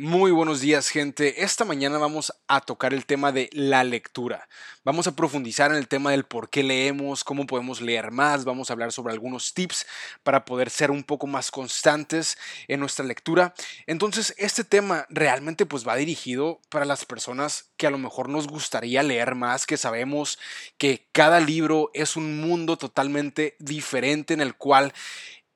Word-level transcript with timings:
Muy 0.00 0.30
buenos 0.30 0.60
días 0.60 0.90
gente. 0.90 1.42
Esta 1.42 1.64
mañana 1.64 1.98
vamos 1.98 2.32
a 2.46 2.60
tocar 2.60 2.94
el 2.94 3.04
tema 3.04 3.32
de 3.32 3.50
la 3.52 3.82
lectura. 3.82 4.48
Vamos 4.84 5.08
a 5.08 5.16
profundizar 5.16 5.72
en 5.72 5.76
el 5.76 5.88
tema 5.88 6.12
del 6.12 6.22
por 6.22 6.50
qué 6.50 6.62
leemos, 6.62 7.24
cómo 7.24 7.46
podemos 7.46 7.80
leer 7.80 8.12
más, 8.12 8.44
vamos 8.44 8.70
a 8.70 8.74
hablar 8.74 8.92
sobre 8.92 9.12
algunos 9.12 9.54
tips 9.54 9.88
para 10.22 10.44
poder 10.44 10.70
ser 10.70 10.92
un 10.92 11.02
poco 11.02 11.26
más 11.26 11.50
constantes 11.50 12.38
en 12.68 12.78
nuestra 12.78 13.04
lectura. 13.04 13.54
Entonces 13.88 14.36
este 14.38 14.62
tema 14.62 15.04
realmente 15.08 15.66
pues 15.66 15.84
va 15.84 15.96
dirigido 15.96 16.60
para 16.68 16.84
las 16.84 17.04
personas 17.04 17.72
que 17.76 17.88
a 17.88 17.90
lo 17.90 17.98
mejor 17.98 18.28
nos 18.28 18.46
gustaría 18.46 19.02
leer 19.02 19.34
más, 19.34 19.66
que 19.66 19.76
sabemos 19.76 20.38
que 20.76 21.08
cada 21.10 21.40
libro 21.40 21.90
es 21.92 22.14
un 22.14 22.40
mundo 22.40 22.76
totalmente 22.76 23.56
diferente 23.58 24.32
en 24.32 24.42
el 24.42 24.54
cual 24.54 24.92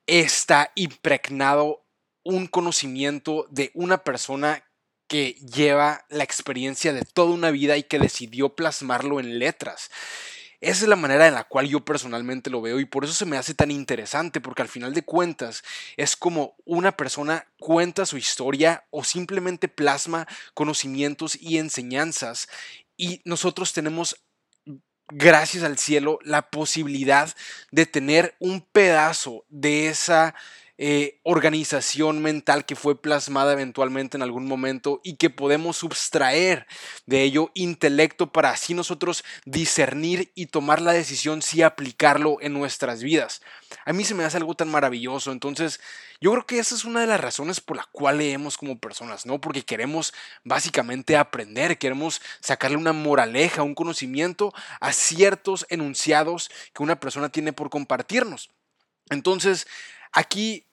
está 0.09 0.73
impregnado 0.75 1.82
un 2.25 2.47
conocimiento 2.47 3.47
de 3.51 3.71
una 3.75 3.99
persona 3.99 4.65
que 5.09 5.35
lleva 5.35 6.05
la 6.09 6.25
experiencia 6.25 6.93
de 6.93 7.05
toda 7.05 7.33
una 7.33 7.51
vida 7.51 7.77
y 7.77 7.83
que 7.83 7.99
decidió 7.99 8.55
plasmarlo 8.55 9.21
en 9.21 9.39
letras. 9.39 9.91
Esa 10.63 10.85
es 10.85 10.89
la 10.89 10.97
manera 10.97 11.27
en 11.27 11.35
la 11.35 11.43
cual 11.43 11.69
yo 11.69 11.85
personalmente 11.85 12.49
lo 12.49 12.63
veo 12.63 12.79
y 12.79 12.85
por 12.85 13.05
eso 13.05 13.13
se 13.13 13.27
me 13.27 13.37
hace 13.37 13.53
tan 13.53 13.73
interesante, 13.73 14.41
porque 14.41 14.63
al 14.63 14.69
final 14.69 14.95
de 14.95 15.03
cuentas 15.03 15.65
es 15.97 16.17
como 16.17 16.55
una 16.65 16.97
persona 16.97 17.49
cuenta 17.59 18.07
su 18.07 18.17
historia 18.17 18.85
o 18.91 19.03
simplemente 19.03 19.67
plasma 19.67 20.29
conocimientos 20.55 21.37
y 21.41 21.59
enseñanzas 21.59 22.49
y 22.97 23.21
nosotros 23.25 23.73
tenemos 23.73 24.23
gracias 25.09 25.65
al 25.65 25.79
cielo 25.79 26.21
la 26.23 26.49
posibilidad 26.49 27.35
de 27.73 27.85
tener 27.85 28.37
un 28.39 28.61
pedazo 28.61 29.45
de 29.49 29.89
esa 29.89 30.35
eh, 30.85 31.21
organización 31.23 32.23
mental 32.23 32.67
que 32.67 32.75
fue 32.75 33.01
plasmada 33.01 33.53
eventualmente 33.53 34.17
en 34.17 34.23
algún 34.25 34.47
momento 34.47 35.01
y 35.05 35.15
que 35.15 35.31
podemos 35.31 35.77
subtraer 35.77 36.67
de 37.07 37.23
ello 37.23 37.53
intelecto 37.55 38.33
para 38.33 38.51
así 38.51 38.75
nosotros 38.75 39.23
discernir 39.45 40.33
y 40.35 40.47
tomar 40.47 40.83
la 40.83 40.93
decisión 40.93 41.41
si 41.41 41.63
aplicarlo 41.63 42.39
en 42.41 42.53
nuestras 42.53 43.01
vidas. 43.01 43.43
A 43.85 43.93
mí 43.93 44.05
se 44.05 44.17
me 44.17 44.25
hace 44.25 44.39
algo 44.39 44.57
tan 44.57 44.73
maravilloso, 44.73 45.31
entonces 45.31 45.79
yo 46.21 46.33
creo 46.33 46.47
que 46.47 46.59
esa 46.59 46.75
es 46.75 46.85
una 46.85 47.03
de 47.03 47.07
las 47.07 47.21
razones 47.21 47.61
por 47.61 47.77
la 47.77 47.87
cual 47.93 48.19
leemos 48.19 48.59
como 48.59 48.81
personas, 48.81 49.25
¿no? 49.25 49.41
Porque 49.41 49.65
queremos 49.65 50.13
básicamente 50.43 51.17
aprender, 51.17 51.79
queremos 51.79 52.21
sacarle 52.41 52.77
una 52.77 52.93
moraleja, 52.93 53.63
un 53.63 53.77
conocimiento 53.77 54.53
a 54.81 54.93
ciertos 54.93 55.65
enunciados 55.69 56.51
que 56.75 56.83
una 56.83 56.99
persona 56.99 57.29
tiene 57.29 57.53
por 57.53 57.71
compartirnos. 57.71 58.51
Entonces, 59.11 59.69
Aquí, 60.13 60.67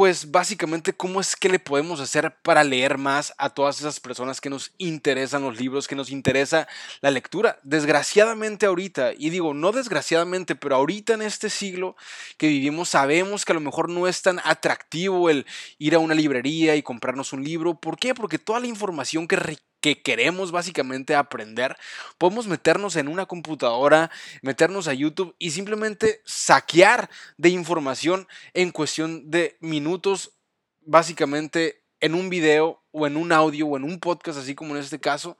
pues 0.00 0.30
básicamente, 0.30 0.94
¿cómo 0.94 1.20
es 1.20 1.36
que 1.36 1.50
le 1.50 1.58
podemos 1.58 2.00
hacer 2.00 2.34
para 2.40 2.64
leer 2.64 2.96
más 2.96 3.34
a 3.36 3.50
todas 3.50 3.80
esas 3.80 4.00
personas 4.00 4.40
que 4.40 4.48
nos 4.48 4.72
interesan 4.78 5.42
los 5.42 5.60
libros, 5.60 5.86
que 5.86 5.94
nos 5.94 6.08
interesa 6.08 6.66
la 7.02 7.10
lectura? 7.10 7.58
Desgraciadamente 7.64 8.64
ahorita, 8.64 9.12
y 9.12 9.28
digo, 9.28 9.52
no 9.52 9.72
desgraciadamente, 9.72 10.56
pero 10.56 10.76
ahorita 10.76 11.12
en 11.12 11.20
este 11.20 11.50
siglo 11.50 11.96
que 12.38 12.48
vivimos, 12.48 12.88
sabemos 12.88 13.44
que 13.44 13.52
a 13.52 13.56
lo 13.56 13.60
mejor 13.60 13.90
no 13.90 14.08
es 14.08 14.22
tan 14.22 14.40
atractivo 14.42 15.28
el 15.28 15.44
ir 15.76 15.94
a 15.94 15.98
una 15.98 16.14
librería 16.14 16.76
y 16.76 16.82
comprarnos 16.82 17.34
un 17.34 17.44
libro. 17.44 17.74
¿Por 17.74 17.98
qué? 17.98 18.14
Porque 18.14 18.38
toda 18.38 18.58
la 18.58 18.68
información 18.68 19.28
que 19.28 19.36
que 19.80 20.02
queremos 20.02 20.52
básicamente 20.52 21.14
aprender, 21.14 21.76
podemos 22.18 22.46
meternos 22.46 22.96
en 22.96 23.08
una 23.08 23.26
computadora, 23.26 24.10
meternos 24.42 24.88
a 24.88 24.94
YouTube 24.94 25.34
y 25.38 25.50
simplemente 25.50 26.20
saquear 26.24 27.10
de 27.36 27.48
información 27.48 28.28
en 28.54 28.70
cuestión 28.70 29.30
de 29.30 29.56
minutos, 29.60 30.32
básicamente 30.82 31.82
en 32.00 32.14
un 32.14 32.30
video 32.30 32.82
o 32.92 33.06
en 33.06 33.16
un 33.16 33.32
audio 33.32 33.66
o 33.66 33.76
en 33.76 33.84
un 33.84 34.00
podcast, 34.00 34.38
así 34.38 34.54
como 34.54 34.74
en 34.74 34.82
este 34.82 35.00
caso, 35.00 35.38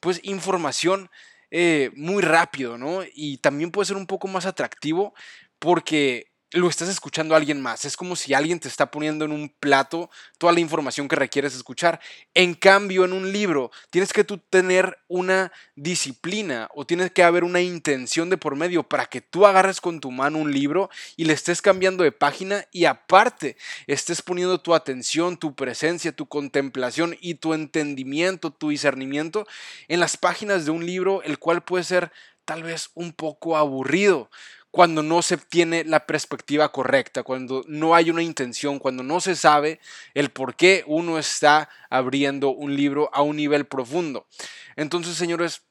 pues 0.00 0.20
información 0.22 1.10
eh, 1.50 1.90
muy 1.96 2.22
rápido, 2.22 2.76
¿no? 2.76 3.00
Y 3.14 3.38
también 3.38 3.70
puede 3.70 3.86
ser 3.86 3.96
un 3.96 4.06
poco 4.06 4.28
más 4.28 4.46
atractivo 4.46 5.14
porque 5.58 6.30
lo 6.52 6.68
estás 6.68 6.88
escuchando 6.88 7.34
a 7.34 7.36
alguien 7.36 7.60
más. 7.60 7.84
Es 7.84 7.96
como 7.96 8.16
si 8.16 8.32
alguien 8.32 8.58
te 8.58 8.68
está 8.68 8.90
poniendo 8.90 9.24
en 9.26 9.32
un 9.32 9.50
plato 9.50 10.10
toda 10.38 10.52
la 10.52 10.60
información 10.60 11.06
que 11.06 11.16
requieres 11.16 11.54
escuchar. 11.54 12.00
En 12.32 12.54
cambio, 12.54 13.04
en 13.04 13.12
un 13.12 13.32
libro 13.32 13.70
tienes 13.90 14.14
que 14.14 14.24
tú 14.24 14.38
tener 14.38 14.98
una 15.08 15.52
disciplina 15.76 16.68
o 16.74 16.86
tienes 16.86 17.10
que 17.10 17.22
haber 17.22 17.44
una 17.44 17.60
intención 17.60 18.30
de 18.30 18.38
por 18.38 18.56
medio 18.56 18.82
para 18.82 19.06
que 19.06 19.20
tú 19.20 19.46
agarres 19.46 19.80
con 19.80 20.00
tu 20.00 20.10
mano 20.10 20.38
un 20.38 20.52
libro 20.52 20.88
y 21.16 21.24
le 21.24 21.34
estés 21.34 21.60
cambiando 21.60 22.02
de 22.02 22.12
página 22.12 22.66
y 22.72 22.86
aparte 22.86 23.58
estés 23.86 24.22
poniendo 24.22 24.60
tu 24.60 24.74
atención, 24.74 25.36
tu 25.36 25.54
presencia, 25.54 26.12
tu 26.12 26.26
contemplación 26.26 27.16
y 27.20 27.34
tu 27.34 27.52
entendimiento, 27.52 28.50
tu 28.50 28.70
discernimiento 28.70 29.46
en 29.88 30.00
las 30.00 30.16
páginas 30.16 30.64
de 30.64 30.70
un 30.70 30.86
libro, 30.86 31.22
el 31.22 31.38
cual 31.38 31.62
puede 31.62 31.84
ser 31.84 32.10
tal 32.46 32.62
vez 32.62 32.88
un 32.94 33.12
poco 33.12 33.58
aburrido 33.58 34.30
cuando 34.70 35.02
no 35.02 35.22
se 35.22 35.36
tiene 35.36 35.84
la 35.84 36.06
perspectiva 36.06 36.70
correcta, 36.70 37.22
cuando 37.22 37.64
no 37.66 37.94
hay 37.94 38.10
una 38.10 38.22
intención, 38.22 38.78
cuando 38.78 39.02
no 39.02 39.20
se 39.20 39.34
sabe 39.34 39.80
el 40.14 40.30
por 40.30 40.56
qué 40.56 40.84
uno 40.86 41.18
está 41.18 41.68
abriendo 41.90 42.50
un 42.50 42.76
libro 42.76 43.10
a 43.12 43.22
un 43.22 43.36
nivel 43.36 43.66
profundo. 43.66 44.26
Entonces, 44.76 45.16
señores, 45.16 45.62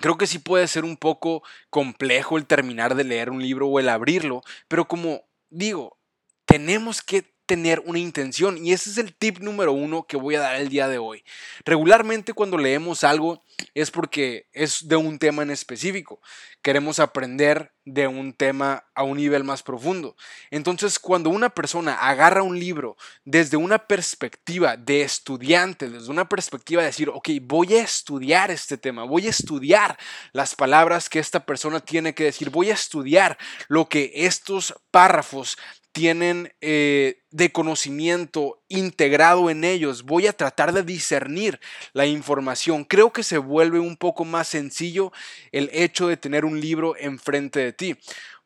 Creo 0.00 0.16
que 0.16 0.28
sí 0.28 0.38
puede 0.38 0.68
ser 0.68 0.84
un 0.84 0.96
poco 0.96 1.42
complejo 1.70 2.38
el 2.38 2.46
terminar 2.46 2.94
de 2.94 3.02
leer 3.02 3.30
un 3.30 3.42
libro 3.42 3.66
o 3.66 3.80
el 3.80 3.88
abrirlo, 3.88 4.42
pero 4.68 4.86
como 4.86 5.24
digo, 5.50 5.98
tenemos 6.44 7.02
que 7.02 7.24
tener 7.46 7.82
una 7.86 7.98
intención 7.98 8.64
y 8.64 8.72
ese 8.72 8.90
es 8.90 8.98
el 8.98 9.14
tip 9.14 9.38
número 9.38 9.72
uno 9.72 10.06
que 10.06 10.18
voy 10.18 10.34
a 10.36 10.40
dar 10.40 10.56
el 10.56 10.68
día 10.68 10.86
de 10.86 10.98
hoy. 10.98 11.24
Regularmente 11.64 12.34
cuando 12.34 12.58
leemos 12.58 13.04
algo 13.04 13.42
es 13.74 13.90
porque 13.90 14.46
es 14.52 14.86
de 14.86 14.96
un 14.96 15.18
tema 15.18 15.42
en 15.42 15.50
específico. 15.50 16.20
Queremos 16.62 16.98
aprender 16.98 17.72
de 17.84 18.06
un 18.06 18.32
tema 18.32 18.84
a 18.94 19.02
un 19.02 19.16
nivel 19.16 19.44
más 19.44 19.62
profundo. 19.62 20.16
Entonces 20.50 20.98
cuando 20.98 21.30
una 21.30 21.50
persona 21.50 21.94
agarra 21.94 22.42
un 22.42 22.58
libro 22.58 22.96
desde 23.24 23.56
una 23.56 23.78
perspectiva 23.78 24.76
de 24.76 25.02
estudiante, 25.02 25.88
desde 25.88 26.10
una 26.10 26.28
perspectiva 26.28 26.82
de 26.82 26.88
decir, 26.88 27.08
ok, 27.08 27.28
voy 27.42 27.74
a 27.74 27.82
estudiar 27.82 28.50
este 28.50 28.76
tema, 28.76 29.04
voy 29.04 29.26
a 29.26 29.30
estudiar 29.30 29.98
las 30.32 30.54
palabras 30.54 31.08
que 31.08 31.18
esta 31.18 31.46
persona 31.46 31.80
tiene 31.80 32.14
que 32.14 32.24
decir, 32.24 32.50
voy 32.50 32.70
a 32.70 32.74
estudiar 32.74 33.38
lo 33.68 33.88
que 33.88 34.12
estos 34.14 34.74
párrafos 34.90 35.56
tienen 35.92 36.54
eh, 36.60 37.22
de 37.30 37.50
conocimiento 37.50 38.62
integrado 38.68 39.50
en 39.50 39.64
ellos. 39.64 40.04
Voy 40.04 40.26
a 40.26 40.32
tratar 40.32 40.72
de 40.72 40.82
discernir 40.82 41.60
la 41.92 42.06
información. 42.06 42.84
Creo 42.84 43.12
que 43.12 43.22
se 43.22 43.38
vuelve 43.38 43.80
un 43.80 43.96
poco 43.96 44.24
más 44.24 44.48
sencillo 44.48 45.12
el 45.52 45.70
hecho 45.72 46.08
de 46.08 46.16
tener 46.16 46.44
un 46.44 46.60
libro 46.60 46.96
enfrente 46.96 47.60
de 47.60 47.72
ti. 47.72 47.96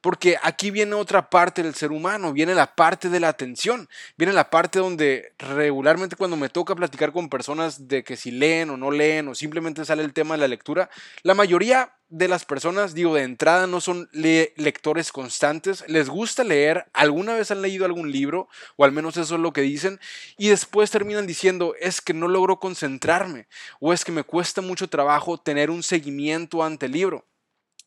Porque 0.02 0.36
aquí 0.42 0.72
viene 0.72 0.94
otra 0.94 1.30
parte 1.30 1.62
del 1.62 1.76
ser 1.76 1.92
humano, 1.92 2.32
viene 2.32 2.56
la 2.56 2.74
parte 2.74 3.08
de 3.08 3.20
la 3.20 3.28
atención, 3.28 3.88
viene 4.16 4.32
la 4.32 4.50
parte 4.50 4.80
donde 4.80 5.32
regularmente 5.38 6.16
cuando 6.16 6.36
me 6.36 6.48
toca 6.48 6.74
platicar 6.74 7.12
con 7.12 7.28
personas 7.28 7.86
de 7.86 8.02
que 8.02 8.16
si 8.16 8.32
leen 8.32 8.70
o 8.70 8.76
no 8.76 8.90
leen 8.90 9.28
o 9.28 9.36
simplemente 9.36 9.84
sale 9.84 10.02
el 10.02 10.12
tema 10.12 10.34
de 10.34 10.40
la 10.40 10.48
lectura, 10.48 10.90
la 11.22 11.34
mayoría 11.34 11.92
de 12.12 12.28
las 12.28 12.44
personas, 12.44 12.92
digo, 12.92 13.14
de 13.14 13.22
entrada 13.22 13.66
no 13.66 13.80
son 13.80 14.10
lectores 14.12 15.10
constantes, 15.12 15.82
les 15.88 16.10
gusta 16.10 16.44
leer, 16.44 16.84
alguna 16.92 17.34
vez 17.34 17.50
han 17.50 17.62
leído 17.62 17.86
algún 17.86 18.12
libro, 18.12 18.48
o 18.76 18.84
al 18.84 18.92
menos 18.92 19.16
eso 19.16 19.36
es 19.36 19.40
lo 19.40 19.54
que 19.54 19.62
dicen, 19.62 19.98
y 20.36 20.48
después 20.48 20.90
terminan 20.90 21.26
diciendo, 21.26 21.74
es 21.80 22.02
que 22.02 22.12
no 22.12 22.28
logro 22.28 22.60
concentrarme, 22.60 23.46
o 23.80 23.94
es 23.94 24.04
que 24.04 24.12
me 24.12 24.24
cuesta 24.24 24.60
mucho 24.60 24.88
trabajo 24.88 25.38
tener 25.38 25.70
un 25.70 25.82
seguimiento 25.82 26.62
ante 26.62 26.84
el 26.84 26.92
libro. 26.92 27.24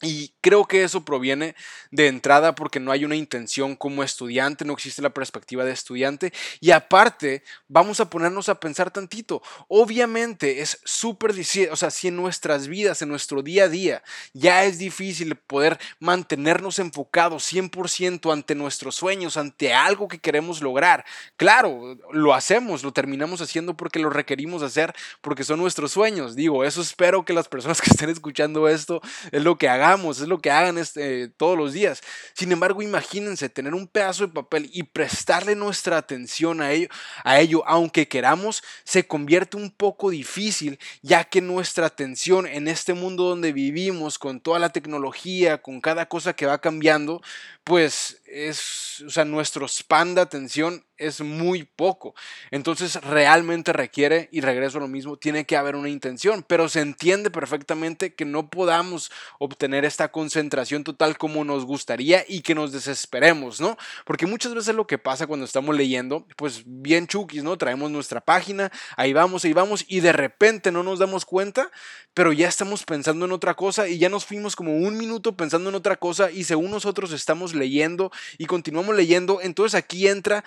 Y 0.06 0.36
creo 0.40 0.66
que 0.66 0.84
eso 0.84 1.04
proviene 1.04 1.56
de 1.90 2.06
entrada 2.06 2.54
porque 2.54 2.80
no 2.80 2.92
hay 2.92 3.06
una 3.06 3.16
intención 3.16 3.76
como 3.76 4.04
estudiante, 4.04 4.64
no 4.64 4.74
existe 4.74 5.02
la 5.02 5.10
perspectiva 5.10 5.66
de 5.66 5.72
estudiante. 5.72 6.32
Y 6.60 6.70
aparte, 6.70 7.42
vamos 7.68 8.00
a 8.00 8.08
ponernos 8.08 8.48
a 8.48 8.60
pensar 8.60 8.92
tantito. 8.92 9.42
Obviamente 9.68 10.62
es 10.62 10.80
súper 10.84 11.34
difícil, 11.34 11.70
o 11.72 11.76
sea, 11.76 11.90
si 11.90 12.10
en 12.10 12.18
nuestras 12.18 12.68
vidas, 12.68 13.02
en 13.02 13.10
nuestro 13.10 13.42
día 13.42 13.64
a 13.64 13.68
día, 13.68 14.04
ya 14.34 14.66
es 14.66 14.78
difícil 14.78 15.36
poder 15.36 15.80
mantenernos 15.98 16.78
enfocados 16.78 17.52
100% 17.52 18.32
ante 18.32 18.54
nuestros 18.54 18.94
sueños, 18.94 19.38
ante 19.38 19.74
algo 19.74 20.08
que 20.08 20.20
queremos 20.20 20.62
lograr. 20.62 21.04
Claro, 21.36 21.98
lo 22.12 22.36
hacemos, 22.36 22.84
lo 22.84 22.94
terminamos 22.94 23.42
haciendo 23.42 23.76
porque 23.76 23.98
lo 23.98 24.12
requerimos 24.12 24.62
hacer, 24.62 24.94
porque 25.22 25.44
son 25.44 25.60
nuestros 25.60 25.94
sueños. 25.94 26.36
Digo, 26.36 26.64
eso 26.64 26.84
espero 26.84 27.26
que 27.26 27.34
las 27.34 27.48
personas 27.48 27.82
que 27.82 27.90
estén 27.90 28.12
escuchando 28.12 28.68
esto 28.68 29.02
es 29.32 29.42
lo 29.42 29.58
que 29.58 29.68
es 30.04 30.28
lo 30.28 30.40
que 30.40 30.52
hagan 30.52 30.78
este, 30.78 31.28
todos 31.30 31.58
los 31.58 31.74
días. 31.74 32.02
Sin 32.34 32.52
embargo, 32.52 32.82
imagínense 32.82 33.50
tener 33.50 33.74
un 33.74 33.88
pedazo 33.88 34.28
de 34.28 34.34
papel 34.34 34.70
y 34.74 34.84
prestarle 34.84 35.56
nuestra 35.56 35.98
atención 35.98 36.62
a 36.62 36.72
ello, 36.72 36.88
a 37.24 37.40
ello, 37.40 37.64
aunque 37.68 38.08
queramos, 38.08 38.64
se 38.84 39.08
convierte 39.08 39.58
un 39.58 39.72
poco 39.72 40.10
difícil, 40.10 40.80
ya 41.02 41.24
que 41.24 41.42
nuestra 41.42 41.88
atención 41.88 42.48
en 42.48 42.68
este 42.68 42.94
mundo 42.94 43.24
donde 43.24 43.54
vivimos, 43.54 44.20
con 44.20 44.40
toda 44.40 44.60
la 44.60 44.70
tecnología, 44.70 45.62
con 45.62 45.82
cada 45.82 46.08
cosa 46.08 46.34
que 46.34 46.46
va 46.46 46.60
cambiando, 46.60 47.22
pues 47.64 48.22
es, 48.26 49.02
o 49.06 49.10
sea, 49.10 49.26
nuestro 49.26 49.68
span 49.68 50.16
de 50.16 50.22
atención 50.22 50.86
es 50.98 51.22
muy 51.22 51.64
poco. 51.64 52.16
Entonces 52.52 52.96
realmente 53.02 53.74
requiere, 53.74 54.30
y 54.32 54.42
regreso 54.42 54.78
a 54.78 54.82
lo 54.82 54.88
mismo, 54.88 55.18
tiene 55.18 55.46
que 55.46 55.58
haber 55.58 55.76
una 55.76 55.90
intención, 55.90 56.44
pero 56.48 56.70
se 56.70 56.82
entiende 56.82 57.30
perfectamente 57.30 58.14
que 58.14 58.26
no 58.26 58.50
podamos 58.50 59.12
obtener 59.40 59.86
esta 59.86 60.12
concentración 60.12 60.84
total 60.84 61.18
como 61.18 61.44
nos 61.44 61.66
gustaría 61.66 62.24
y 62.28 62.42
que 62.42 62.56
nos 62.56 62.72
desesperemos, 62.72 63.60
¿no? 63.60 63.78
Porque 64.06 64.26
muchas 64.26 64.54
veces 64.54 64.76
lo 64.76 64.88
que 64.88 64.98
pasa 64.98 65.28
cuando 65.28 65.46
estamos 65.46 65.76
leyendo, 65.76 66.26
pues 66.36 66.64
bien 66.66 67.08
chukis, 67.08 67.44
¿no? 67.44 67.58
Traemos 67.58 67.92
nuestra 67.92 68.22
página, 68.22 68.72
ahí 68.98 69.14
vamos, 69.14 69.46
ahí 69.46 69.54
vamos, 69.54 69.86
y 69.88 70.00
de 70.00 70.14
repente 70.14 70.72
no 70.72 70.84
nos 70.84 71.00
damos 71.00 71.26
cuenta, 71.26 71.72
pero 72.14 72.32
ya 72.32 72.48
estamos 72.48 72.86
pensando 72.86 73.26
en 73.26 73.34
otra 73.34 73.56
cosa 73.56 73.88
y 73.88 73.98
ya 73.98 74.10
nos 74.10 74.26
fuimos 74.26 74.56
como 74.56 74.78
un 74.78 74.98
minuto 74.98 75.36
pensando 75.36 75.70
en 75.70 75.76
otra 75.76 75.98
cosa 75.98 76.32
y 76.32 76.46
según 76.46 76.72
nosotros 76.72 77.12
estamos 77.12 77.54
leyendo 77.54 78.12
y 78.38 78.46
continuamos 78.46 78.96
leyendo, 78.96 79.42
entonces 79.42 79.76
aquí 79.76 80.08
entra 80.08 80.44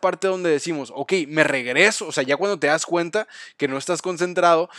parte 0.00 0.28
donde 0.28 0.50
decimos, 0.50 0.92
ok, 0.94 1.12
me 1.28 1.44
regreso, 1.44 2.06
o 2.06 2.12
sea, 2.12 2.22
ya 2.22 2.36
cuando 2.36 2.58
te 2.58 2.66
das 2.66 2.86
cuenta 2.86 3.26
que 3.56 3.68
no 3.68 3.78
estás 3.78 4.02
concentrado, 4.02 4.70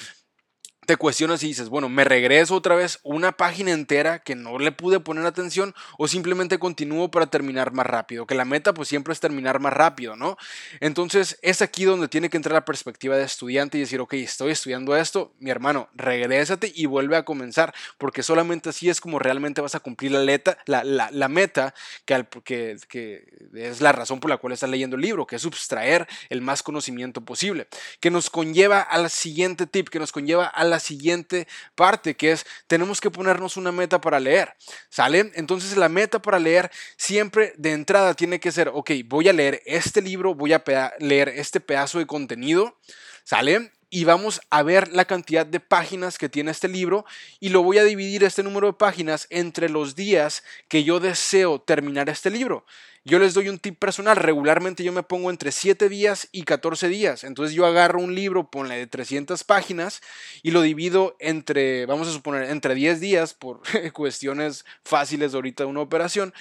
te 0.85 0.97
cuestionas 0.97 1.44
y 1.44 1.47
dices, 1.47 1.69
bueno, 1.69 1.89
me 1.89 2.03
regreso 2.03 2.56
otra 2.56 2.75
vez 2.75 3.00
una 3.03 3.31
página 3.31 3.71
entera 3.71 4.19
que 4.19 4.35
no 4.35 4.59
le 4.59 4.71
pude 4.71 5.00
poner 5.00 5.25
atención 5.25 5.74
o 5.97 6.07
simplemente 6.07 6.59
continúo 6.59 7.09
para 7.12 7.27
terminar 7.27 7.71
más 7.71 7.85
rápido, 7.85 8.25
que 8.25 8.35
la 8.35 8.45
meta 8.45 8.74
pues 8.74 8.89
siempre 8.89 9.13
es 9.13 9.19
terminar 9.19 9.59
más 9.59 9.74
rápido, 9.74 10.15
¿no? 10.15 10.38
Entonces 10.80 11.39
es 11.41 11.62
aquí 11.62 11.85
donde 11.85 12.07
tiene 12.07 12.30
que 12.30 12.38
entrar 12.38 12.53
la 12.53 12.65
perspectiva 12.65 13.15
de 13.15 13.24
estudiante 13.24 13.77
y 13.77 13.81
decir, 13.81 14.00
ok, 14.01 14.13
estoy 14.15 14.51
estudiando 14.51 14.95
esto, 14.95 15.33
mi 15.39 15.50
hermano, 15.50 15.89
regrésate 15.94 16.71
y 16.75 16.85
vuelve 16.85 17.18
a 17.18 17.24
comenzar, 17.24 17.74
porque 17.97 18.24
solamente 18.24 18.69
así 18.69 18.89
es 18.89 19.01
como 19.01 19.19
realmente 19.19 19.62
vas 19.62 19.75
a 19.75 19.80
cumplir 19.80 20.12
la, 20.12 20.19
letra, 20.19 20.57
la, 20.65 20.83
la, 20.83 21.27
meta 21.27 21.74
que, 22.06 22.25
que, 22.44 22.77
que 22.88 23.25
es 23.56 23.81
la 23.81 23.91
razón 23.91 24.19
por 24.19 24.30
la 24.30 24.38
cual 24.38 24.53
estás 24.53 24.69
leyendo 24.69 24.95
el 24.95 25.01
libro, 25.01 25.25
que 25.25 25.38
es 25.38 25.41
subtraer 25.41 26.07
el 26.30 26.41
más 26.41 26.63
conocimiento 26.63 27.21
posible, 27.21 27.68
que 28.00 28.12
nos 28.12 28.30
conlleva 28.30 28.81
al 28.81 29.09
siguiente 29.09 29.68
tip, 29.68 29.89
que 29.89 30.00
nos 30.00 30.12
conlleva 30.12 30.45
a 30.45 30.63
la 30.63 30.73
siguiente 30.80 31.48
parte, 31.75 32.16
que 32.16 32.31
es 32.31 32.46
tenemos 32.68 33.02
que 33.02 33.12
ponernos 33.12 33.58
una 33.58 33.72
meta 33.72 34.00
para 34.02 34.20
leer. 34.20 34.56
¿Sale? 34.90 35.31
Entonces 35.36 35.78
la 35.78 35.90
meta 35.90 36.22
para 36.22 36.40
leer 36.40 36.72
siempre 36.98 37.54
de 37.58 37.72
entrada 37.72 38.14
tiene 38.14 38.40
que 38.40 38.52
ser, 38.52 38.70
ok, 38.70 38.92
voy 39.06 39.30
a 39.30 39.34
leer 39.34 39.62
este 39.66 40.02
libro, 40.02 40.36
voy 40.36 40.54
a 40.54 40.64
leer 41.00 41.30
este 41.30 41.60
pedazo 41.60 42.00
de 42.00 42.08
contenido. 42.08 42.78
¿Sale? 43.24 43.72
Y 43.94 44.06
vamos 44.06 44.42
a 44.50 44.63
ver 44.63 44.92
la 44.92 45.06
cantidad 45.06 45.45
de 45.45 45.60
páginas 45.60 46.18
que 46.18 46.28
tiene 46.28 46.50
este 46.50 46.68
libro 46.68 47.06
y 47.40 47.50
lo 47.50 47.62
voy 47.62 47.78
a 47.78 47.84
dividir 47.84 48.24
este 48.24 48.42
número 48.42 48.66
de 48.66 48.74
páginas 48.74 49.28
entre 49.30 49.69
los 49.69 49.95
días 49.95 50.44
que 50.68 50.84
yo 50.84 51.00
deseo 51.00 51.62
terminar 51.62 52.10
este 52.10 52.31
libro. 52.31 52.66
Yo 53.06 53.19
les 53.19 53.36
doy 53.36 53.50
un 53.50 53.60
tip 53.60 53.78
personal, 53.78 54.16
regularmente 54.16 54.84
yo 54.84 54.92
me 54.94 55.04
pongo 55.04 55.30
entre 55.30 55.51
7 55.51 55.90
días 55.90 56.28
y 56.31 56.42
14 56.42 56.88
días, 56.88 57.24
entonces 57.24 57.54
yo 57.54 57.68
agarro 57.68 58.00
un 58.00 58.16
libro, 58.16 58.50
ponle 58.50 58.78
de 58.78 58.88
300 58.88 59.44
páginas 59.44 60.01
y 60.42 60.50
lo 60.50 60.62
divido 60.62 61.16
entre, 61.19 61.86
vamos 61.86 62.07
a 62.07 62.13
suponer, 62.13 62.50
entre 62.50 62.74
10 62.74 63.00
días 63.00 63.36
por 63.36 63.62
cuestiones 63.94 64.66
fáciles 64.84 65.36
ahorita 65.36 65.66
de 65.66 65.69
una 65.69 65.81
operación 65.81 66.34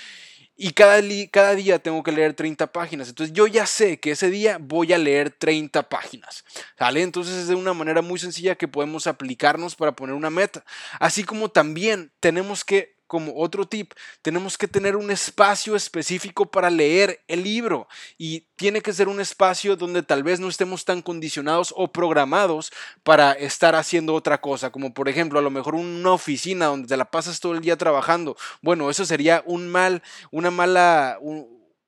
y 0.64 0.70
cada, 0.74 1.54
día 1.56 1.80
tengo 1.80 2.04
que 2.04 2.12
leer 2.12 2.34
30 2.34 2.68
páginas. 2.70 3.08
Entonces 3.08 3.34
yo 3.34 3.48
ya 3.48 3.66
sé 3.66 3.98
que 3.98 4.12
ese 4.12 4.30
día 4.30 4.58
voy 4.60 4.92
a 4.92 4.98
leer 4.98 5.30
30 5.30 5.88
páginas. 5.88 6.44
¿Sale? 6.78 7.02
Entonces 7.02 7.34
es 7.34 7.48
de 7.48 7.56
una 7.56 7.74
manera 7.74 8.00
muy 8.00 8.20
sencilla 8.20 8.54
que 8.54 8.68
podemos 8.68 9.08
aplicarnos 9.08 9.74
para 9.74 9.96
poner 9.96 10.14
una 10.14 10.30
meta. 10.30 10.64
Así 11.00 11.24
como 11.24 11.48
también 11.48 12.12
tenemos 12.20 12.64
que 12.64 12.94
como 13.12 13.34
otro 13.36 13.66
tip, 13.66 13.92
tenemos 14.22 14.56
que 14.56 14.66
tener 14.66 14.96
un 14.96 15.10
espacio 15.10 15.76
específico 15.76 16.50
para 16.50 16.70
leer 16.70 17.20
el 17.28 17.44
libro 17.44 17.86
y 18.16 18.46
tiene 18.56 18.80
que 18.80 18.94
ser 18.94 19.06
un 19.06 19.20
espacio 19.20 19.76
donde 19.76 20.02
tal 20.02 20.22
vez 20.22 20.40
no 20.40 20.48
estemos 20.48 20.86
tan 20.86 21.02
condicionados 21.02 21.74
o 21.76 21.92
programados 21.92 22.72
para 23.02 23.32
estar 23.32 23.74
haciendo 23.74 24.14
otra 24.14 24.40
cosa, 24.40 24.72
como 24.72 24.94
por 24.94 25.10
ejemplo 25.10 25.38
a 25.38 25.42
lo 25.42 25.50
mejor 25.50 25.74
una 25.74 26.12
oficina 26.12 26.64
donde 26.64 26.88
te 26.88 26.96
la 26.96 27.10
pasas 27.10 27.38
todo 27.38 27.52
el 27.52 27.60
día 27.60 27.76
trabajando. 27.76 28.34
Bueno, 28.62 28.88
eso 28.88 29.04
sería 29.04 29.42
un 29.44 29.68
mal, 29.68 30.02
una 30.30 30.50
mala... 30.50 31.18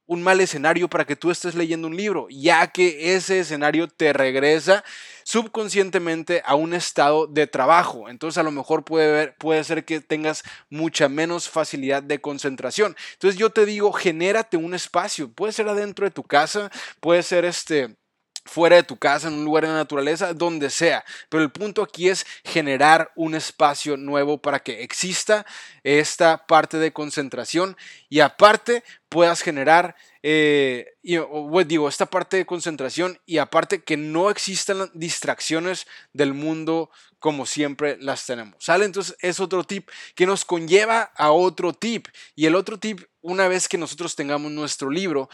un 0.06 0.22
mal 0.22 0.40
escenario 0.40 0.88
para 0.88 1.04
que 1.04 1.16
tú 1.16 1.30
estés 1.30 1.54
leyendo 1.54 1.88
un 1.88 1.96
libro, 1.96 2.26
ya 2.30 2.66
que 2.68 3.14
ese 3.14 3.40
escenario 3.40 3.88
te 3.88 4.12
regresa 4.12 4.84
subconscientemente 5.24 6.42
a 6.44 6.54
un 6.54 6.74
estado 6.74 7.26
de 7.26 7.46
trabajo. 7.46 8.08
Entonces 8.08 8.38
a 8.38 8.42
lo 8.42 8.50
mejor 8.50 8.84
puede, 8.84 9.32
puede 9.32 9.64
ser 9.64 9.84
que 9.84 10.00
tengas 10.00 10.44
mucha 10.68 11.08
menos 11.08 11.48
facilidad 11.48 12.02
de 12.02 12.20
concentración. 12.20 12.94
Entonces 13.14 13.38
yo 13.38 13.50
te 13.50 13.64
digo, 13.64 13.92
genérate 13.92 14.56
un 14.56 14.74
espacio. 14.74 15.32
Puede 15.32 15.52
ser 15.52 15.68
adentro 15.68 16.04
de 16.04 16.10
tu 16.10 16.22
casa, 16.22 16.70
puede 17.00 17.22
ser 17.22 17.44
este 17.44 17.96
fuera 18.44 18.76
de 18.76 18.82
tu 18.82 18.96
casa, 18.96 19.28
en 19.28 19.34
un 19.34 19.44
lugar 19.44 19.64
de 19.64 19.70
la 19.70 19.76
naturaleza, 19.76 20.34
donde 20.34 20.70
sea. 20.70 21.04
Pero 21.28 21.42
el 21.42 21.50
punto 21.50 21.82
aquí 21.82 22.08
es 22.08 22.26
generar 22.44 23.10
un 23.14 23.34
espacio 23.34 23.96
nuevo 23.96 24.38
para 24.38 24.60
que 24.60 24.82
exista 24.82 25.46
esta 25.82 26.46
parte 26.46 26.78
de 26.78 26.92
concentración 26.92 27.76
y 28.08 28.20
aparte 28.20 28.84
puedas 29.08 29.42
generar 29.42 29.96
eh, 30.22 30.94
digo, 31.02 31.88
esta 31.88 32.06
parte 32.06 32.38
de 32.38 32.46
concentración 32.46 33.18
y 33.26 33.38
aparte 33.38 33.82
que 33.82 33.98
no 33.98 34.30
existan 34.30 34.90
distracciones 34.94 35.86
del 36.14 36.32
mundo 36.32 36.90
como 37.18 37.46
siempre 37.46 37.96
las 38.00 38.26
tenemos. 38.26 38.56
¿Sale? 38.58 38.84
Entonces 38.84 39.16
es 39.20 39.40
otro 39.40 39.64
tip 39.64 39.88
que 40.14 40.26
nos 40.26 40.44
conlleva 40.44 41.12
a 41.14 41.30
otro 41.30 41.72
tip. 41.72 42.08
Y 42.34 42.46
el 42.46 42.54
otro 42.54 42.78
tip, 42.78 43.00
una 43.22 43.48
vez 43.48 43.68
que 43.68 43.78
nosotros 43.78 44.16
tengamos 44.16 44.50
nuestro 44.52 44.90
libro, 44.90 45.28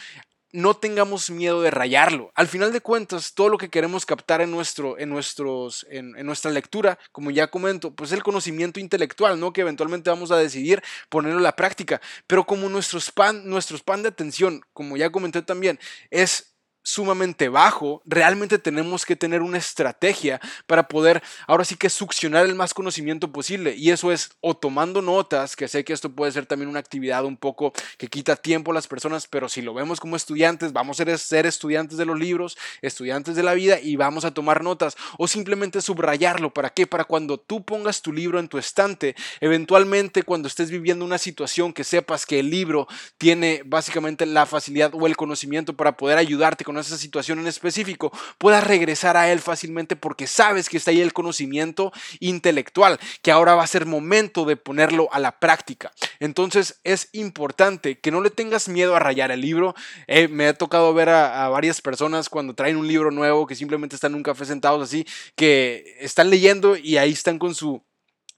no 0.53 0.75
tengamos 0.75 1.31
miedo 1.31 1.63
de 1.63 1.71
rayarlo. 1.71 2.33
Al 2.35 2.49
final 2.49 2.73
de 2.73 2.81
cuentas, 2.81 3.35
todo 3.35 3.49
lo 3.49 3.59
que 3.59 3.69
queremos 3.69 4.07
captar 4.07 4.41
en, 4.41 4.51
nuestro, 4.51 4.99
en, 4.99 5.09
nuestros, 5.09 5.87
en, 5.91 6.13
nuestra 6.27 6.51
lectura, 6.51 6.99
como 7.13 7.31
ya 7.31 7.49
comento, 7.49 7.95
pues 7.95 8.11
es 8.11 8.17
el 8.17 8.23
conocimiento 8.23 8.81
intelectual, 8.81 9.39
¿no? 9.39 9.53
Que 9.53 9.61
eventualmente 9.63 10.11
vamos 10.11 10.31
a 10.31 10.37
decidir 10.37 10.83
ponerlo 11.09 11.39
en 11.39 11.45
la 11.45 11.57
práctica. 11.57 12.01
Pero 12.27 12.45
como 12.45 12.69
nuestro 12.69 13.01
span, 13.01 13.49
nuestro 13.49 13.77
span 13.77 14.03
de 14.03 14.09
atención, 14.09 14.63
como 14.73 14.97
ya 14.97 15.11
comenté 15.11 15.43
también, 15.43 15.79
es 16.11 16.50
sumamente 16.83 17.49
bajo, 17.49 18.03
realmente 18.05 18.59
tenemos 18.59 19.05
que 19.05 19.17
tener 19.17 19.43
una 19.43 19.59
estrategia 19.59 20.41
para 20.67 20.89
poder 20.89 21.23
ahora 21.47 21.65
sí 21.65 21.77
que 21.77 21.91
succionar 21.91 22.47
el 22.47 22.55
más 22.55 22.75
conocimiento 22.75 23.31
posible. 23.33 23.75
Y 23.77 23.91
eso 23.91 24.13
es 24.13 24.31
o 24.41 24.57
tomando 24.57 25.03
notas, 25.03 25.57
que 25.57 25.69
sé 25.69 25.85
que 25.85 25.93
esto 25.93 26.11
puede 26.11 26.33
ser 26.33 26.47
también 26.47 26.69
una 26.69 26.81
actividad 26.81 27.25
un 27.25 27.37
poco 27.37 27.73
que 27.99 28.09
quita 28.09 28.37
tiempo 28.37 28.71
a 28.71 28.75
las 28.75 28.89
personas, 28.89 29.27
pero 29.27 29.49
si 29.49 29.63
lo 29.63 29.75
vemos 29.75 30.01
como 30.01 30.17
estudiantes, 30.17 30.73
vamos 30.73 31.01
a 31.01 31.17
ser 31.19 31.47
estudiantes 31.47 31.99
de 31.99 32.07
los 32.07 32.19
libros, 32.19 32.57
estudiantes 32.83 33.37
de 33.37 33.43
la 33.43 33.55
vida 33.55 33.81
y 33.81 33.97
vamos 33.97 34.25
a 34.25 34.33
tomar 34.33 34.63
notas 34.63 34.97
o 35.19 35.29
simplemente 35.29 35.81
subrayarlo. 35.81 36.53
¿Para 36.53 36.71
qué? 36.71 36.87
Para 36.87 37.05
cuando 37.05 37.39
tú 37.39 37.65
pongas 37.65 38.03
tu 38.03 38.13
libro 38.13 38.39
en 38.39 38.49
tu 38.49 38.59
estante, 38.59 39.15
eventualmente 39.41 40.23
cuando 40.23 40.49
estés 40.49 40.71
viviendo 40.71 41.05
una 41.05 41.19
situación 41.19 41.73
que 41.73 41.85
sepas 41.85 42.27
que 42.27 42.41
el 42.41 42.51
libro 42.51 42.89
tiene 43.19 43.63
básicamente 43.65 44.27
la 44.27 44.47
facilidad 44.47 44.93
o 44.95 45.07
el 45.07 45.17
conocimiento 45.17 45.75
para 45.77 45.97
poder 45.97 46.19
ayudarte 46.19 46.65
con 46.71 46.79
esa 46.79 46.97
situación 46.97 47.41
en 47.41 47.49
específico, 47.49 48.13
puedas 48.39 48.63
regresar 48.63 49.17
a 49.17 49.33
él 49.33 49.41
fácilmente 49.41 49.97
porque 49.97 50.29
sabes 50.29 50.69
que 50.69 50.77
está 50.77 50.93
ahí 50.93 51.01
el 51.01 51.13
conocimiento 51.13 51.93
intelectual, 52.21 53.01
que 53.23 53.33
ahora 53.33 53.57
va 53.57 53.65
a 53.65 53.67
ser 53.67 53.87
momento 53.87 54.45
de 54.45 54.55
ponerlo 54.55 55.09
a 55.11 55.19
la 55.19 55.41
práctica. 55.41 55.91
Entonces 56.21 56.79
es 56.85 57.09
importante 57.11 57.99
que 57.99 58.13
no 58.13 58.21
le 58.21 58.31
tengas 58.31 58.69
miedo 58.69 58.95
a 58.95 59.01
rayar 59.01 59.33
el 59.33 59.41
libro. 59.41 59.75
Eh, 60.07 60.29
me 60.29 60.47
ha 60.47 60.55
tocado 60.55 60.95
ver 60.95 61.09
a, 61.09 61.45
a 61.45 61.49
varias 61.49 61.81
personas 61.81 62.29
cuando 62.29 62.55
traen 62.55 62.77
un 62.77 62.87
libro 62.87 63.11
nuevo 63.11 63.49
que 63.49 63.57
simplemente 63.57 63.97
están 63.97 64.13
en 64.13 64.19
un 64.19 64.23
café 64.23 64.45
sentados 64.45 64.81
así, 64.81 65.05
que 65.35 65.97
están 65.99 66.31
leyendo 66.31 66.77
y 66.77 66.99
ahí 66.99 67.11
están 67.11 67.41
con 67.41 67.53
su 67.53 67.83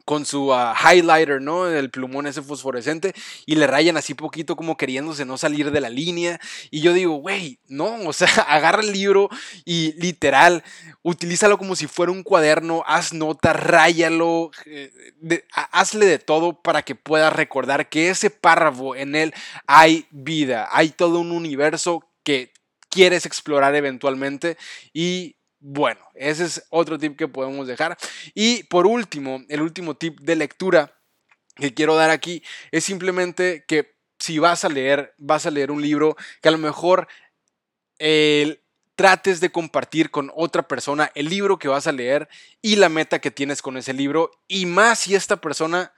con 0.05 0.27
su 0.27 0.53
ah, 0.53 0.75
highlighter, 0.75 1.41
¿no? 1.41 1.67
El 1.69 1.91
plumón 1.91 2.27
ese 2.27 2.43
fosforescente 2.43 3.15
y 3.47 3.57
le 3.57 3.67
rayan 3.67 3.97
así 3.97 4.15
poquito 4.15 4.57
como 4.57 4.77
queriéndose 4.77 5.25
no 5.25 5.39
salir 5.39 5.71
de 5.71 5.81
la 5.81 5.91
línea. 5.91 6.41
Y 6.71 6.81
yo 6.81 6.93
digo, 6.93 7.15
güey, 7.17 7.59
no, 7.69 7.95
o 8.07 8.13
sea, 8.13 8.29
agarra 8.49 8.83
el 8.83 8.93
libro 8.93 9.29
y 9.65 9.93
literal, 10.01 10.63
utilízalo 11.03 11.59
como 11.59 11.77
si 11.77 11.87
fuera 11.87 12.13
un 12.13 12.23
cuaderno, 12.23 12.85
haz 12.87 13.13
nota, 13.13 13.53
ráyalo, 13.53 14.51
eh, 14.67 14.91
hazle 15.53 16.07
de 16.07 16.19
todo 16.19 16.61
para 16.61 16.83
que 16.83 16.95
puedas 16.95 17.33
recordar 17.33 17.89
que 17.89 18.11
ese 18.11 18.31
párrafo 18.31 18.97
en 18.97 19.15
él 19.15 19.35
hay 19.67 20.07
vida, 20.11 20.69
hay 20.73 20.91
todo 20.91 21.21
un 21.21 21.33
universo 21.33 22.05
que 22.25 22.53
quieres 22.89 23.27
explorar 23.27 23.75
eventualmente 23.75 24.57
y 24.93 25.37
bueno, 25.63 26.01
ese 26.15 26.45
es 26.45 26.67
otro 26.71 26.99
tip 26.99 27.17
que 27.17 27.29
podemos 27.29 27.69
dejar. 27.69 27.97
Y 28.35 28.65
por 28.65 28.87
último, 28.87 29.43
el 29.49 29.63
último 29.63 29.97
tip 29.97 30.21
de 30.21 30.35
lectura 30.35 30.99
que 31.55 31.73
quiero 31.73 31.95
dar 31.95 32.11
aquí 32.11 32.43
es 32.73 32.85
simplemente 32.85 33.65
que 33.67 33.95
si 34.19 34.39
vas 34.39 34.65
a 34.65 34.69
leer, 34.69 35.15
vas 35.19 35.47
a 35.47 35.51
leer 35.51 35.71
un 35.71 35.81
libro 35.81 36.17
que 36.41 36.49
a 36.49 36.53
lo 36.53 36.59
mejor 36.59 37.07
trates 38.97 39.41
de 39.41 39.53
compartir 39.53 40.11
con 40.11 40.33
otra 40.35 40.67
persona 40.67 41.13
el 41.15 41.29
libro 41.29 41.59
que 41.59 41.69
vas 41.69 41.87
a 41.87 41.93
leer 41.93 42.29
y 42.61 42.77
la 42.77 42.89
meta 42.89 43.21
que 43.21 43.31
tienes 43.31 43.63
con 43.63 43.77
ese 43.77 43.93
libro 43.93 44.33
y 44.49 44.67
más 44.67 44.99
si 44.99 45.15
esta 45.15 45.41
persona 45.41 45.93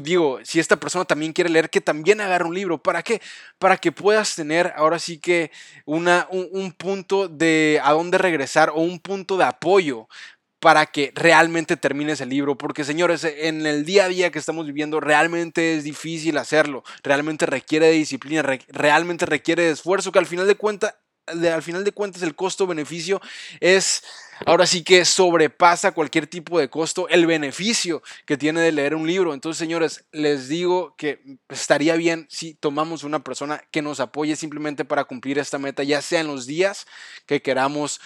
digo, 0.00 0.38
si 0.44 0.60
esta 0.60 0.76
persona 0.76 1.04
también 1.04 1.32
quiere 1.32 1.50
leer, 1.50 1.70
que 1.70 1.80
también 1.80 2.20
agarre 2.20 2.44
un 2.44 2.54
libro. 2.54 2.78
¿Para 2.78 3.02
qué? 3.02 3.20
Para 3.58 3.76
que 3.78 3.92
puedas 3.92 4.34
tener 4.34 4.72
ahora 4.76 4.98
sí 4.98 5.18
que 5.18 5.50
una, 5.86 6.28
un, 6.30 6.72
punto 6.72 7.28
de 7.28 7.80
a 7.82 7.92
dónde 7.92 8.18
regresar 8.18 8.70
o 8.70 8.80
un 8.80 8.98
punto 8.98 9.36
de 9.36 9.44
apoyo 9.44 10.08
para 10.60 10.86
que 10.86 11.12
realmente 11.14 11.76
termines 11.76 12.20
el 12.20 12.30
libro, 12.30 12.58
porque 12.58 12.84
señores, 12.84 13.24
en 13.24 13.64
el 13.64 13.84
día 13.84 14.04
a 14.04 14.08
día 14.08 14.30
que 14.30 14.38
estamos 14.38 14.66
viviendo 14.66 15.00
realmente 15.00 15.76
es 15.76 15.84
difícil 15.84 16.36
hacerlo, 16.36 16.82
realmente 17.02 17.46
requiere 17.46 17.86
de 17.86 17.92
disciplina, 17.92 18.42
realmente 18.68 19.24
requiere 19.24 19.62
de 19.62 19.70
esfuerzo, 19.70 20.10
que 20.10 20.18
al 20.18 20.26
final 20.26 20.48
de 20.48 20.56
cuentas, 20.56 20.96
al 21.26 21.62
final 21.62 21.84
de 21.84 21.92
cuentas 21.92 22.22
el 22.22 22.34
costo-beneficio 22.34 23.20
es 23.60 24.02
ahora 24.46 24.66
sí 24.66 24.82
que 24.82 25.04
sobrepasa 25.04 25.92
cualquier 25.92 26.26
tipo 26.26 26.58
de 26.58 26.68
costo 26.68 27.08
el 27.08 27.26
beneficio 27.26 28.02
que 28.26 28.36
tiene 28.36 28.60
de 28.60 28.72
leer 28.72 28.94
un 28.94 29.06
libro. 29.06 29.34
Entonces, 29.34 29.58
señores, 29.58 30.04
les 30.12 30.48
digo 30.48 30.94
que 30.96 31.22
estaría 31.48 31.96
bien 31.96 32.26
si 32.28 32.54
tomamos 32.54 33.04
una 33.04 33.22
persona 33.24 33.62
que 33.70 33.82
nos 33.82 34.00
apoye 34.00 34.36
simplemente 34.36 34.84
para 34.84 35.04
cumplir 35.04 35.38
esta 35.38 35.58
meta, 35.58 35.82
ya 35.82 36.02
sea 36.02 36.20
en 36.20 36.26
los 36.26 36.46
días 36.46 36.86
que 37.26 37.42
queramos 37.42 38.00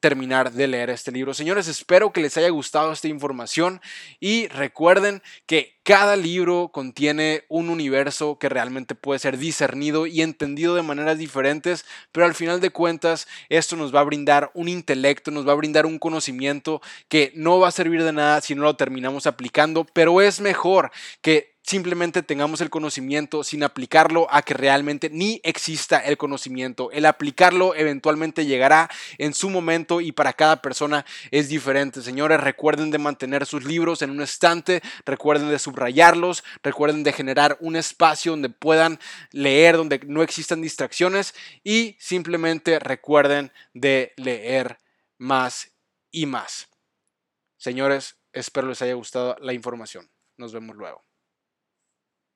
terminar 0.00 0.52
de 0.52 0.68
leer 0.68 0.90
este 0.90 1.12
libro. 1.12 1.34
Señores, 1.34 1.68
espero 1.68 2.12
que 2.12 2.20
les 2.20 2.36
haya 2.36 2.48
gustado 2.50 2.92
esta 2.92 3.08
información 3.08 3.80
y 4.20 4.48
recuerden 4.48 5.22
que 5.46 5.78
cada 5.82 6.16
libro 6.16 6.68
contiene 6.68 7.44
un 7.48 7.70
universo 7.70 8.38
que 8.38 8.48
realmente 8.48 8.94
puede 8.94 9.18
ser 9.18 9.38
discernido 9.38 10.06
y 10.06 10.22
entendido 10.22 10.74
de 10.74 10.82
maneras 10.82 11.18
diferentes, 11.18 11.84
pero 12.12 12.26
al 12.26 12.34
final 12.34 12.60
de 12.60 12.70
cuentas 12.70 13.26
esto 13.48 13.74
nos 13.74 13.94
va 13.94 14.00
a 14.00 14.04
brindar 14.04 14.50
un 14.54 14.68
intelecto, 14.68 15.30
nos 15.30 15.48
va 15.48 15.52
a 15.52 15.56
brindar 15.56 15.86
un 15.86 15.98
conocimiento 15.98 16.80
que 17.08 17.32
no 17.34 17.58
va 17.58 17.68
a 17.68 17.72
servir 17.72 18.04
de 18.04 18.12
nada 18.12 18.40
si 18.40 18.54
no 18.54 18.62
lo 18.62 18.76
terminamos 18.76 19.26
aplicando, 19.26 19.84
pero 19.84 20.20
es 20.20 20.40
mejor 20.40 20.90
que 21.22 21.57
simplemente 21.68 22.22
tengamos 22.22 22.62
el 22.62 22.70
conocimiento 22.70 23.44
sin 23.44 23.62
aplicarlo 23.62 24.26
a 24.30 24.40
que 24.40 24.54
realmente 24.54 25.10
ni 25.10 25.38
exista 25.44 25.98
el 25.98 26.16
conocimiento. 26.16 26.90
El 26.92 27.04
aplicarlo 27.04 27.74
eventualmente 27.74 28.46
llegará 28.46 28.88
en 29.18 29.34
su 29.34 29.50
momento 29.50 30.00
y 30.00 30.12
para 30.12 30.32
cada 30.32 30.62
persona 30.62 31.04
es 31.30 31.50
diferente. 31.50 32.00
Señores, 32.00 32.40
recuerden 32.40 32.90
de 32.90 32.96
mantener 32.96 33.44
sus 33.44 33.64
libros 33.64 34.00
en 34.00 34.08
un 34.08 34.22
estante, 34.22 34.80
recuerden 35.04 35.50
de 35.50 35.58
subrayarlos, 35.58 36.42
recuerden 36.62 37.02
de 37.02 37.12
generar 37.12 37.58
un 37.60 37.76
espacio 37.76 38.32
donde 38.32 38.48
puedan 38.48 38.98
leer, 39.30 39.76
donde 39.76 40.00
no 40.06 40.22
existan 40.22 40.62
distracciones 40.62 41.34
y 41.62 41.96
simplemente 42.00 42.78
recuerden 42.78 43.52
de 43.74 44.14
leer 44.16 44.78
más 45.18 45.72
y 46.10 46.24
más. 46.24 46.68
Señores, 47.58 48.16
espero 48.32 48.68
les 48.68 48.80
haya 48.80 48.94
gustado 48.94 49.36
la 49.42 49.52
información. 49.52 50.08
Nos 50.38 50.54
vemos 50.54 50.74
luego. 50.74 51.07